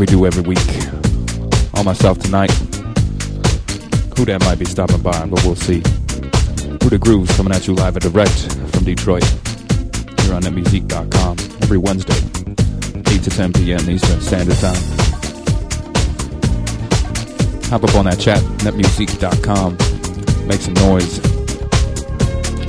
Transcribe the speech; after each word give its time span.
we 0.00 0.06
do 0.06 0.24
every 0.24 0.42
week. 0.42 0.58
On 1.74 1.84
myself 1.84 2.18
tonight. 2.18 2.50
Who 4.16 4.24
that 4.24 4.40
might 4.40 4.58
be 4.58 4.64
stopping 4.64 5.02
by, 5.02 5.26
but 5.26 5.44
we'll 5.44 5.54
see. 5.54 5.82
Who 6.82 6.88
the 6.88 6.98
Grooves 6.98 7.36
coming 7.36 7.52
at 7.52 7.66
you 7.66 7.74
live 7.74 7.96
and 7.96 8.02
direct 8.02 8.32
from 8.72 8.84
Detroit. 8.84 9.24
Here 10.22 10.32
on 10.32 10.42
netmusique.com 10.42 11.36
every 11.62 11.76
Wednesday, 11.76 12.16
8 13.12 13.22
to 13.24 13.30
10 13.30 13.52
p.m. 13.52 13.90
Eastern 13.90 14.20
Standard 14.22 14.56
Time. 14.56 14.82
Hop 17.68 17.84
up 17.84 17.94
on 17.94 18.06
that 18.06 18.18
chat, 18.18 18.40
netmusique.com. 18.64 19.76
Make 20.48 20.60
some 20.62 20.74
noise. 20.74 21.18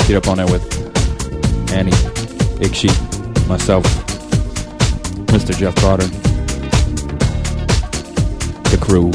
Get 0.05 0.17
up 0.17 0.27
on 0.27 0.37
there 0.37 0.47
with 0.47 0.67
Annie, 1.71 1.91
Ikshi, 2.59 2.91
myself, 3.47 3.85
Mr. 5.27 5.57
Jeff 5.57 5.75
Carter, 5.75 6.20
crew. 8.81 9.11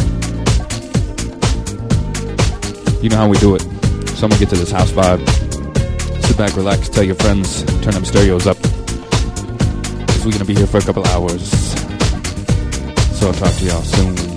You 3.02 3.10
know 3.10 3.16
how 3.16 3.28
we 3.28 3.36
do 3.38 3.54
it. 3.54 3.62
Someone 4.16 4.38
get 4.38 4.48
to 4.50 4.56
this 4.56 4.70
house 4.70 4.90
vibe. 4.92 5.20
Sit 6.24 6.38
back, 6.38 6.56
relax, 6.56 6.88
tell 6.88 7.04
your 7.04 7.16
friends, 7.16 7.64
turn 7.82 7.92
them 7.92 8.04
stereos 8.04 8.46
up. 8.46 8.56
Because 8.62 10.24
we're 10.24 10.32
going 10.32 10.38
to 10.38 10.44
be 10.44 10.54
here 10.54 10.66
for 10.66 10.78
a 10.78 10.82
couple 10.82 11.04
hours. 11.06 11.50
So 13.18 13.28
I'll 13.28 13.34
talk 13.34 13.52
to 13.54 13.64
y'all 13.64 13.82
soon. 13.82 14.35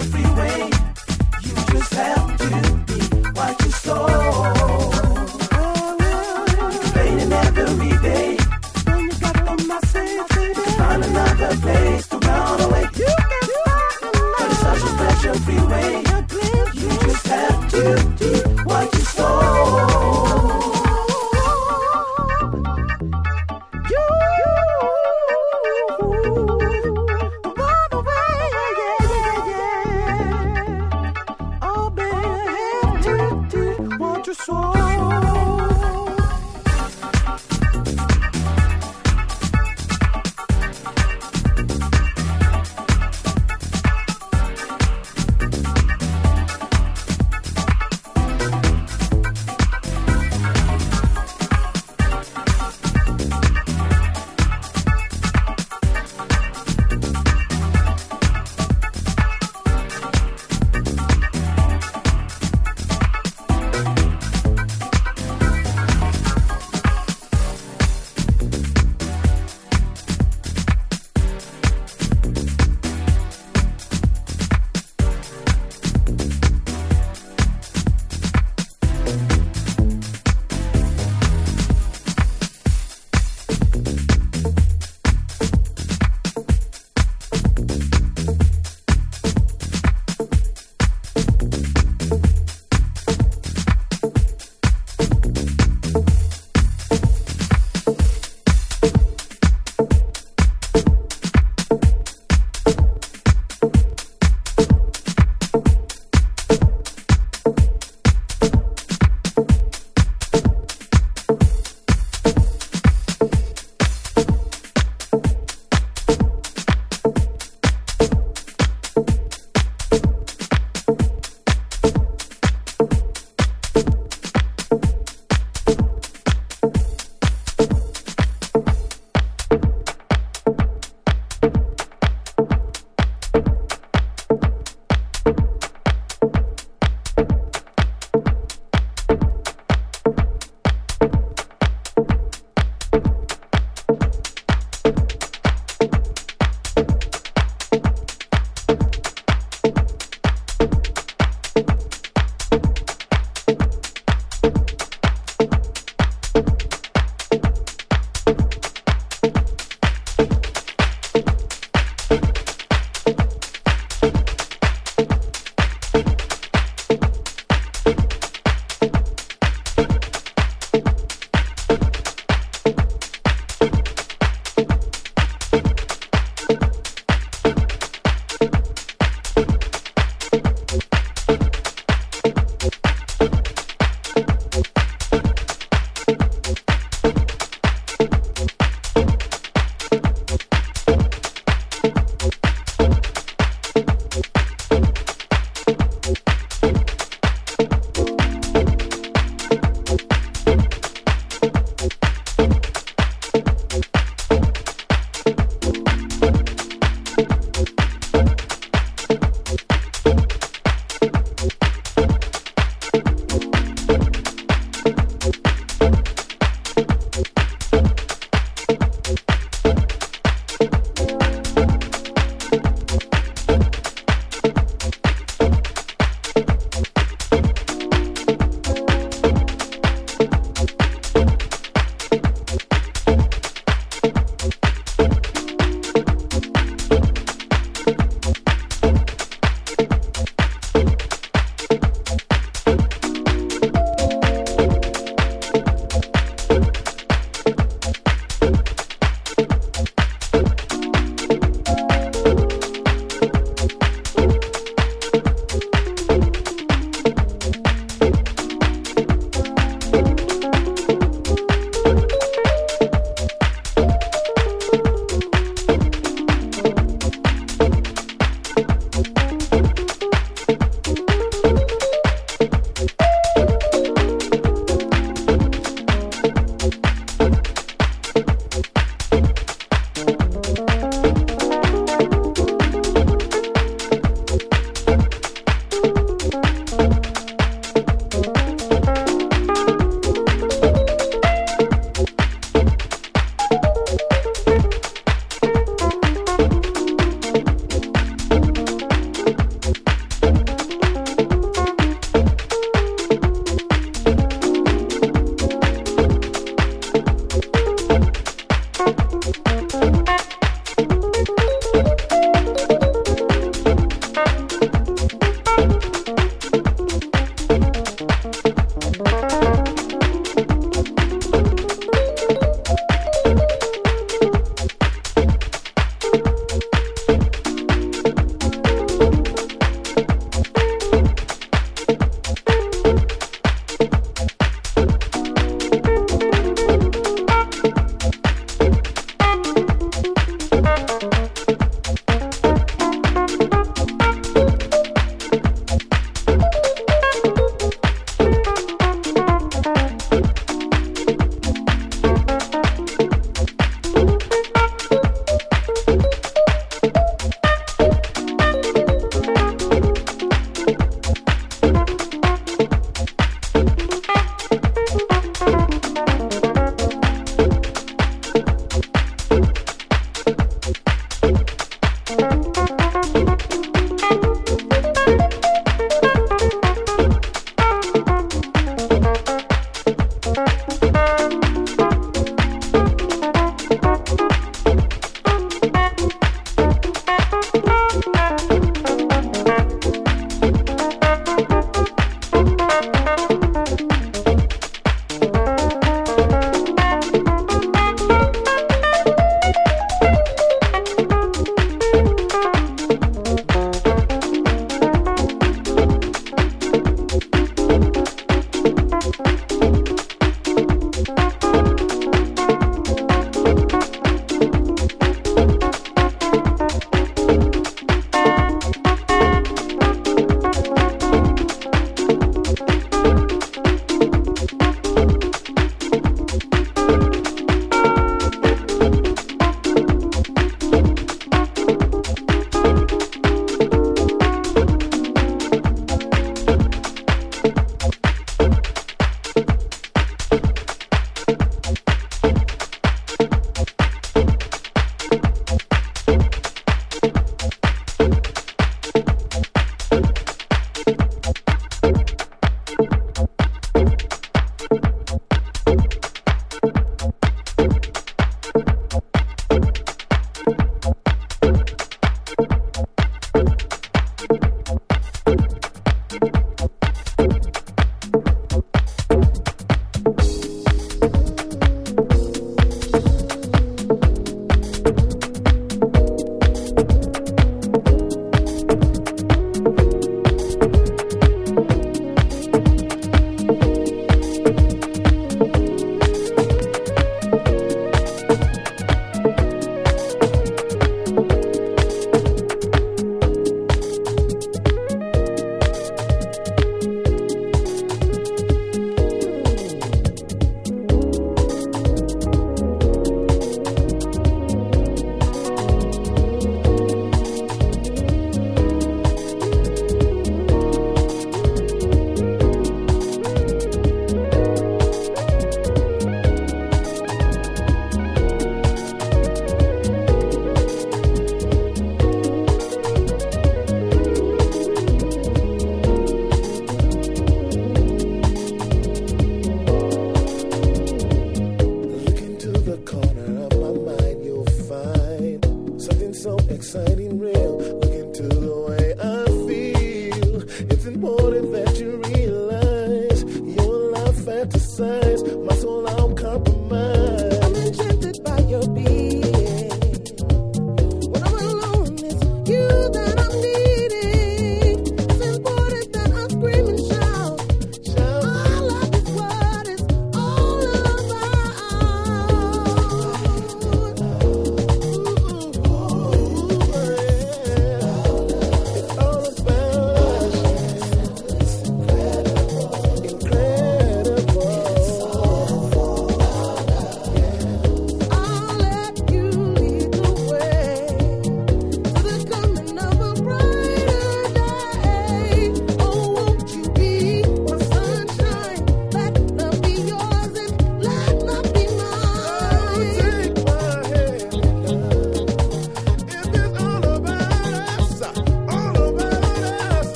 Such 0.00 0.14
a 0.14 0.25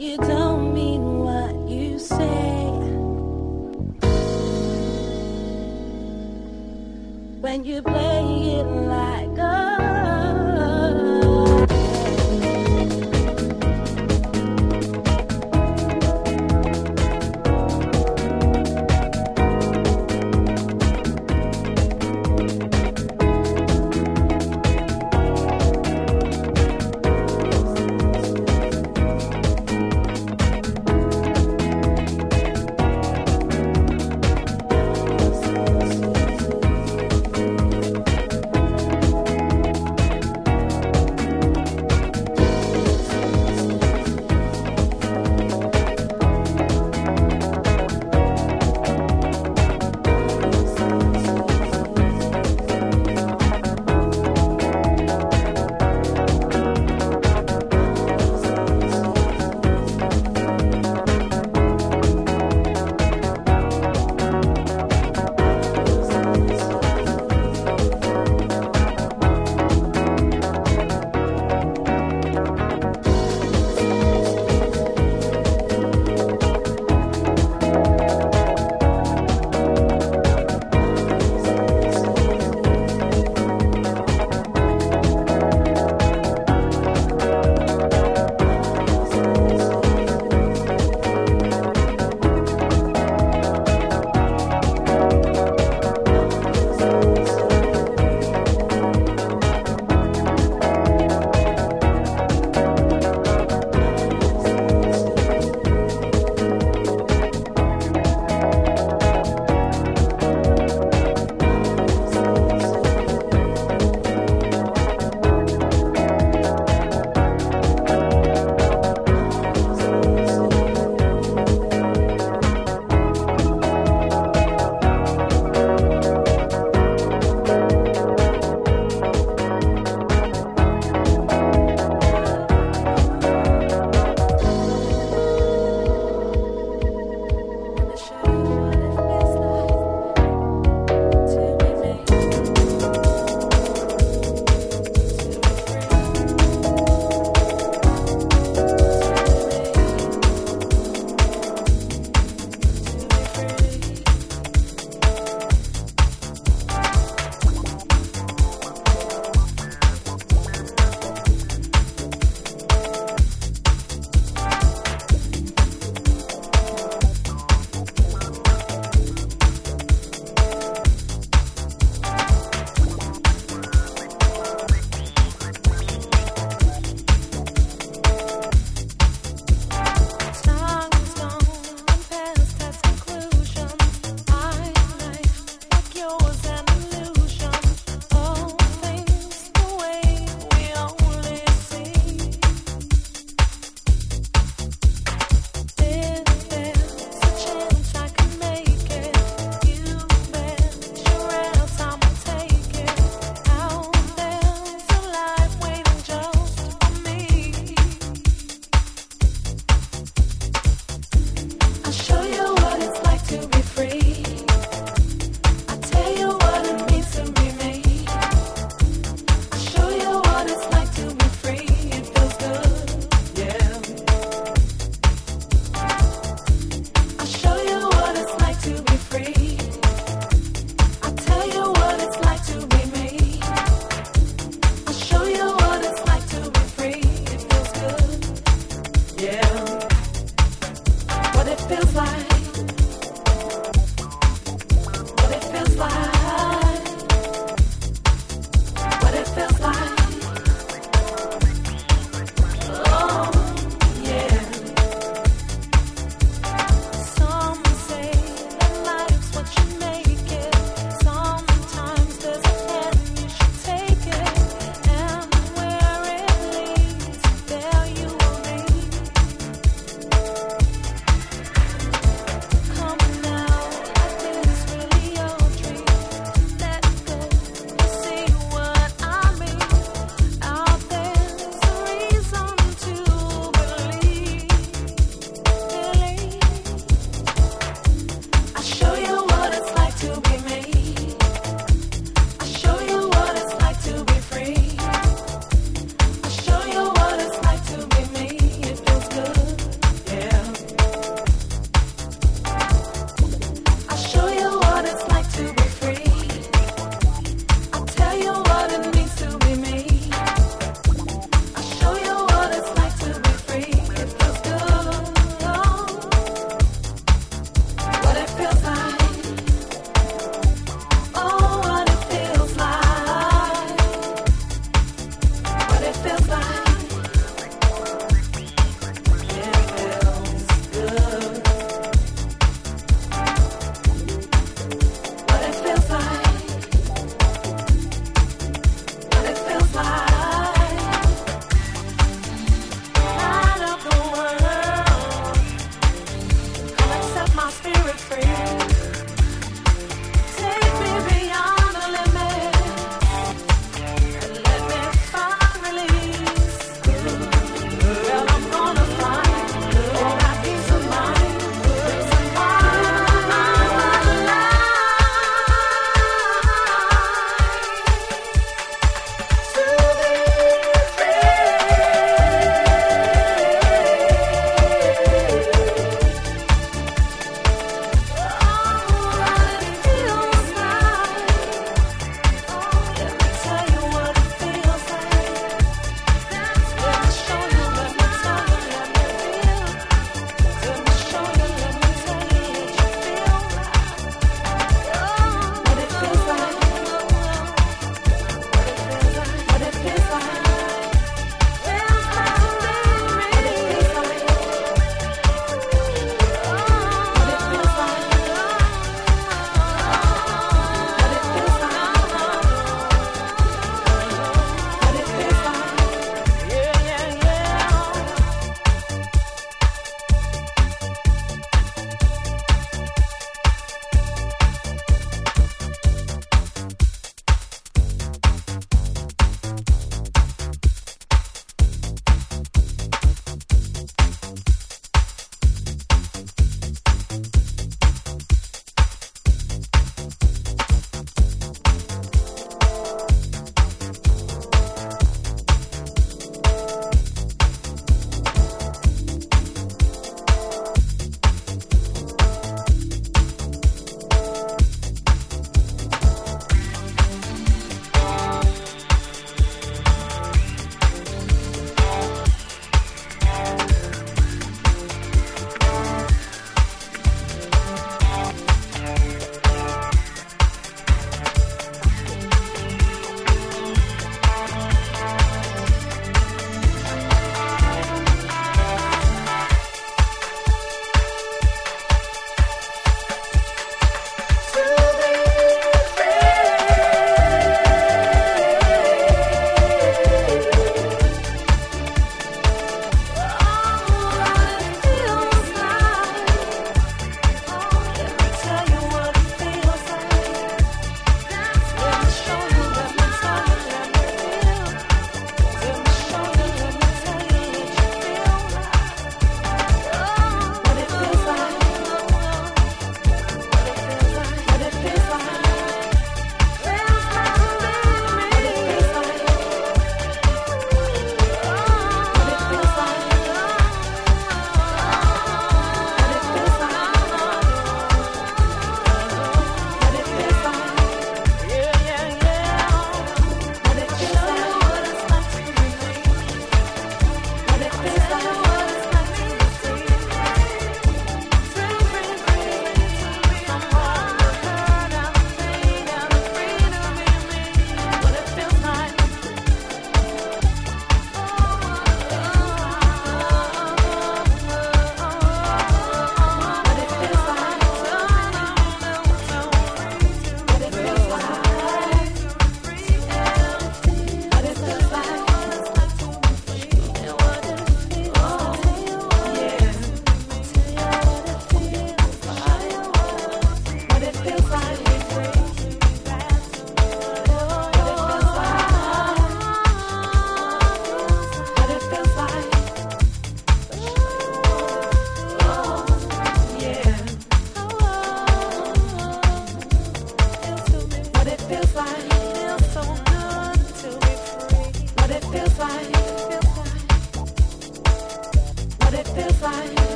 you 0.00 0.16
don't 0.16 0.37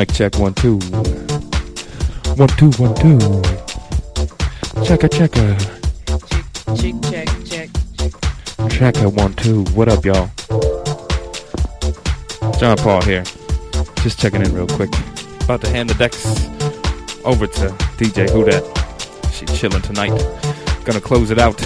Mic 0.00 0.14
check 0.14 0.38
one 0.38 0.54
two. 0.54 0.78
One 2.38 2.48
two 2.56 2.70
one 2.78 2.94
two. 2.94 3.18
Checker 4.82 5.08
checker. 5.08 5.54
Check, 6.74 6.94
check, 7.02 7.28
check, 7.44 7.68
check. 7.76 8.70
Checker 8.70 9.10
one 9.10 9.34
two. 9.34 9.64
What 9.74 9.90
up, 9.90 10.02
y'all? 10.06 10.30
John 12.58 12.78
Paul 12.78 13.02
here. 13.02 13.24
Just 13.96 14.18
checking 14.18 14.40
in 14.40 14.54
real 14.54 14.66
quick. 14.68 14.88
About 15.42 15.60
to 15.60 15.68
hand 15.68 15.90
the 15.90 15.94
decks 15.98 16.24
over 17.26 17.46
to 17.46 17.68
DJ 17.98 18.30
Who. 18.30 18.46
She 19.32 19.44
chilling 19.54 19.82
tonight. 19.82 20.18
Gonna 20.86 21.02
close 21.02 21.30
it 21.30 21.38
out. 21.38 21.60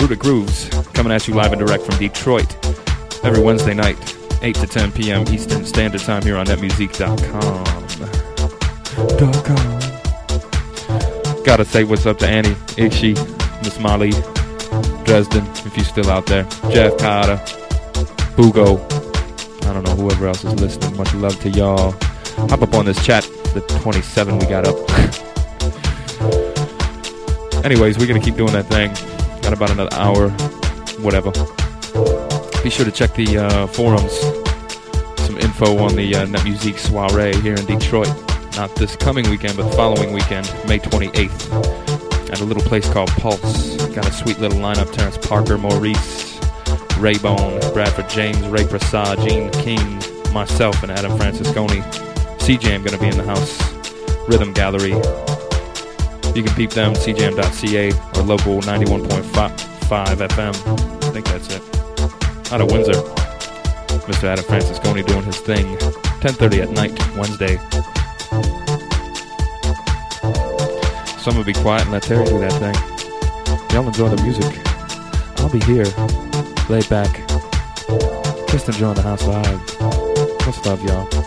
Who 0.00 0.14
Grooves 0.14 0.68
coming 0.94 1.12
at 1.12 1.26
you 1.26 1.34
live 1.34 1.52
and 1.52 1.58
direct 1.66 1.82
from 1.82 1.98
Detroit 1.98 2.54
every 3.24 3.42
Wednesday 3.42 3.74
night, 3.74 3.98
8 4.42 4.54
to 4.56 4.66
10 4.66 4.92
p.m. 4.92 5.24
Eastern 5.28 5.64
Standard 5.64 6.00
Time 6.00 6.22
here 6.22 6.36
on 6.36 6.46
netmusic.com. 6.46 7.80
Gotta 11.44 11.64
say 11.64 11.84
what's 11.84 12.06
up 12.06 12.18
to 12.18 12.28
Annie, 12.28 12.56
Ishi, 12.76 13.14
Miss 13.62 13.78
Molly, 13.78 14.12
Dresden, 15.04 15.44
if 15.66 15.76
you're 15.76 15.84
still 15.84 16.10
out 16.10 16.26
there, 16.26 16.44
Jeff 16.70 16.96
Carter, 16.98 17.36
Bugo. 18.36 18.78
I 19.66 19.72
don't 19.72 19.84
know 19.84 19.94
whoever 19.94 20.28
else 20.28 20.44
is 20.44 20.60
listening. 20.60 20.96
Much 20.96 21.14
love 21.14 21.38
to 21.40 21.50
y'all. 21.50 21.92
Hop 22.48 22.62
up 22.62 22.74
on 22.74 22.86
this 22.86 23.04
chat, 23.04 23.24
the 23.54 23.60
27 23.82 24.38
we 24.38 24.46
got 24.46 24.66
up. 24.66 24.76
Anyways, 27.64 27.98
we're 27.98 28.06
gonna 28.06 28.20
keep 28.20 28.36
doing 28.36 28.52
that 28.52 28.66
thing. 28.66 28.90
Got 29.42 29.52
about 29.52 29.70
another 29.70 29.94
hour, 29.96 30.30
whatever. 31.02 31.30
Be 32.62 32.70
sure 32.70 32.84
to 32.84 32.92
check 32.92 33.14
the 33.14 33.38
uh, 33.38 33.66
forums. 33.66 34.20
Info 35.60 35.76
on 35.84 35.94
the 35.94 36.14
uh, 36.14 36.24
Net 36.24 36.42
Music 36.44 36.78
soiree 36.78 37.36
here 37.42 37.54
in 37.54 37.66
Detroit. 37.66 38.08
Not 38.56 38.74
this 38.76 38.96
coming 38.96 39.28
weekend, 39.28 39.58
but 39.58 39.68
the 39.68 39.76
following 39.76 40.14
weekend, 40.14 40.46
May 40.66 40.78
28th, 40.78 42.30
at 42.32 42.40
a 42.40 42.44
little 42.44 42.62
place 42.62 42.88
called 42.88 43.10
Pulse. 43.10 43.76
Got 43.94 44.08
a 44.08 44.12
sweet 44.12 44.38
little 44.38 44.58
lineup: 44.58 44.90
Terrence 44.90 45.18
Parker, 45.18 45.58
Maurice, 45.58 46.38
Raybone, 46.96 47.74
Bradford 47.74 48.08
James, 48.08 48.40
Ray 48.48 48.66
Prasad, 48.66 49.18
Gene 49.18 49.50
King, 49.50 50.00
myself, 50.32 50.82
and 50.82 50.90
Adam 50.92 51.12
Francisconi. 51.18 51.82
CJam 52.38 52.82
gonna 52.82 52.96
be 52.96 53.08
in 53.08 53.18
the 53.18 53.24
house. 53.24 53.60
Rhythm 54.28 54.54
Gallery. 54.54 54.92
You 56.34 56.42
can 56.42 56.54
peep 56.54 56.70
them, 56.70 56.94
cjam.ca 56.94 57.92
or 58.18 58.22
local 58.22 58.62
91.5 58.62 60.26
FM. 60.26 61.04
I 61.04 61.10
think 61.10 61.26
that's 61.26 61.54
it. 61.54 62.50
Out 62.50 62.62
of 62.62 62.72
Windsor. 62.72 63.19
Mr. 64.10 64.24
Adam 64.24 64.44
Francisconi 64.44 65.06
doing 65.06 65.22
his 65.22 65.38
thing. 65.38 65.76
10.30 66.18 66.62
at 66.62 66.70
night, 66.70 67.16
Wednesday. 67.16 67.56
So 71.20 71.30
I'm 71.30 71.44
be 71.44 71.52
quiet 71.52 71.82
and 71.82 71.92
let 71.92 72.02
Terry 72.02 72.24
do 72.24 72.40
that 72.40 72.52
thing. 72.58 72.74
Y'all 73.72 73.86
enjoy 73.86 74.08
the 74.08 74.20
music. 74.22 74.66
I'll 75.38 75.48
be 75.48 75.60
here, 75.60 75.86
laid 76.68 76.88
back, 76.88 77.28
just 78.50 78.68
enjoying 78.68 78.96
the 78.96 79.02
house 79.02 79.22
vibe. 79.22 80.46
Much 80.46 80.66
love, 80.66 80.82
y'all. 80.82 81.19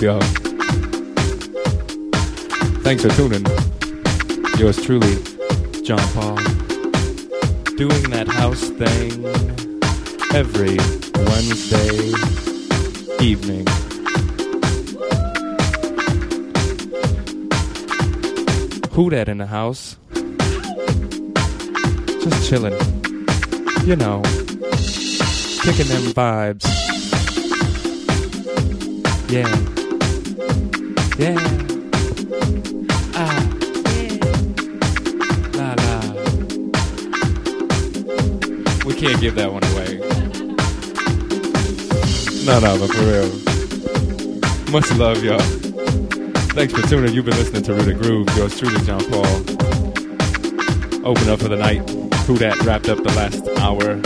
Y'all? 0.00 0.20
Thanks 2.82 3.02
for 3.02 3.10
tuning. 3.10 3.44
Yours 4.58 4.82
truly, 4.84 5.16
John 5.82 5.98
Paul. 6.14 6.36
Doing 7.76 8.10
that 8.10 8.26
house 8.28 8.68
thing 8.70 9.24
every 10.34 10.76
Wednesday 11.26 12.12
evening. 13.24 13.66
Who 18.92 19.10
that 19.10 19.28
in 19.28 19.38
the 19.38 19.46
house? 19.46 19.96
Just 22.22 22.48
chilling. 22.48 22.74
You 23.84 23.96
know, 23.96 24.22
kicking 25.62 25.86
them 25.86 26.12
vibes. 26.12 26.64
Yeah. 29.30 29.75
Can't 39.06 39.20
give 39.20 39.36
that 39.36 39.52
one 39.52 39.62
away. 39.62 39.98
No, 42.44 42.58
no, 42.58 42.76
but 42.76 42.90
for 42.92 43.04
real. 43.04 43.28
Much 44.72 44.90
love, 44.98 45.22
y'all. 45.22 45.38
Thanks 46.56 46.72
for 46.72 46.82
tuning. 46.88 47.14
You've 47.14 47.24
been 47.24 47.36
listening 47.36 47.62
to 47.62 47.74
Rooted 47.74 48.02
Groove. 48.02 48.28
Yours 48.36 48.58
truly, 48.58 48.80
John 48.84 49.04
Paul. 49.08 49.26
Open 51.06 51.28
up 51.28 51.40
for 51.40 51.48
the 51.48 51.56
night. 51.56 51.86
Hoodat 52.26 52.60
wrapped 52.64 52.88
up 52.88 52.98
the 52.98 53.12
last 53.14 53.46
hour. 53.60 54.00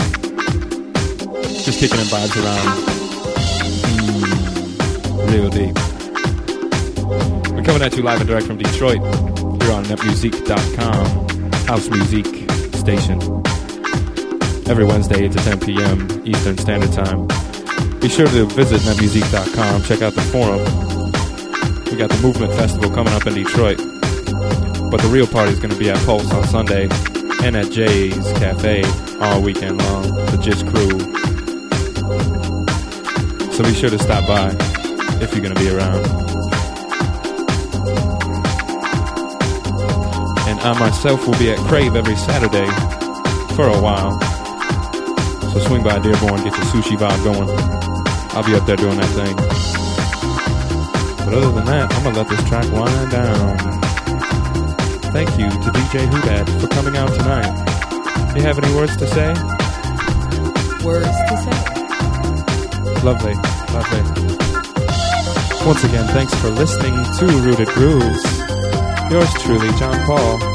Just 1.63 1.79
kicking 1.79 1.97
them 1.97 2.05
vibes 2.05 2.35
around. 2.43 2.77
Mm, 5.17 5.31
real 5.31 5.49
deep. 5.49 5.90
Coming 7.71 7.87
at 7.87 7.95
you 7.95 8.03
live 8.03 8.19
and 8.19 8.27
direct 8.27 8.47
from 8.47 8.57
Detroit. 8.57 8.97
Here 8.97 9.71
on 9.71 9.85
netmusic.com. 9.85 11.49
House 11.67 11.89
music 11.89 12.25
station. 12.75 13.21
Every 14.69 14.83
Wednesday, 14.83 15.23
8 15.23 15.31
to 15.31 15.37
10 15.37 15.59
p.m. 15.61 16.21
Eastern 16.27 16.57
Standard 16.57 16.91
Time. 16.91 17.27
Be 18.01 18.09
sure 18.09 18.27
to 18.27 18.45
visit 18.47 18.81
netmusic.com. 18.81 19.83
Check 19.83 20.01
out 20.01 20.15
the 20.15 20.21
forum. 20.21 20.59
We 21.85 21.95
got 21.95 22.09
the 22.09 22.19
Movement 22.21 22.51
Festival 22.55 22.89
coming 22.89 23.13
up 23.13 23.25
in 23.25 23.35
Detroit. 23.35 23.77
But 23.77 24.99
the 24.99 25.09
real 25.09 25.25
party 25.25 25.53
is 25.53 25.59
going 25.59 25.71
to 25.71 25.79
be 25.79 25.89
at 25.89 26.05
Pulse 26.05 26.29
on 26.33 26.43
Sunday 26.47 26.89
and 27.41 27.55
at 27.55 27.71
Jay's 27.71 28.33
Cafe 28.33 28.83
all 29.21 29.41
weekend 29.41 29.77
long. 29.81 30.01
The 30.01 30.39
Jizz 30.43 30.69
Crew. 30.69 30.99
So 33.53 33.63
be 33.63 33.73
sure 33.73 33.89
to 33.89 33.97
stop 33.97 34.27
by 34.27 34.49
if 35.23 35.33
you're 35.33 35.41
going 35.41 35.55
to 35.55 35.61
be 35.61 35.69
around. 35.69 36.30
I 40.63 40.77
myself 40.79 41.25
will 41.25 41.37
be 41.39 41.49
at 41.49 41.57
Crave 41.65 41.95
every 41.95 42.15
Saturday 42.15 42.69
for 43.55 43.65
a 43.65 43.81
while. 43.81 44.13
So 45.49 45.59
swing 45.59 45.81
by 45.81 45.97
Dearborn, 45.97 46.43
get 46.43 46.53
your 46.53 46.65
sushi 46.69 46.95
vibe 46.95 47.23
going. 47.23 47.49
I'll 48.37 48.45
be 48.45 48.53
up 48.53 48.67
there 48.67 48.75
doing 48.75 48.95
that 48.97 49.09
thing. 49.17 49.35
But 51.25 51.33
other 51.33 51.51
than 51.51 51.65
that, 51.65 51.91
I'm 51.91 52.03
gonna 52.03 52.17
let 52.17 52.29
this 52.29 52.43
track 52.47 52.71
wind 52.71 53.09
down. 53.09 53.57
Thank 55.11 55.31
you 55.39 55.49
to 55.49 55.69
DJ 55.73 56.05
Hoodat 56.07 56.61
for 56.61 56.67
coming 56.67 56.95
out 56.95 57.09
tonight. 57.09 58.31
Do 58.33 58.39
you 58.39 58.45
have 58.45 58.59
any 58.59 58.71
words 58.75 58.95
to 58.97 59.07
say? 59.07 59.33
Words 60.85 61.17
to 61.27 61.35
say. 61.41 61.57
Lovely, 63.01 63.33
lovely. 63.73 64.03
Once 65.65 65.83
again, 65.83 66.07
thanks 66.09 66.35
for 66.35 66.49
listening 66.49 66.93
to 67.17 67.25
Rooted 67.41 67.67
Grooves. 67.69 68.23
Yours 69.11 69.33
truly, 69.43 69.67
John 69.77 70.05
Paul. 70.05 70.50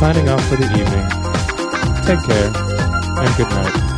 Signing 0.00 0.30
off 0.30 0.42
for 0.48 0.56
the 0.56 0.64
evening. 0.64 1.06
Take 2.06 2.24
care 2.24 2.46
and 2.46 3.36
good 3.36 3.50
night. 3.50 3.89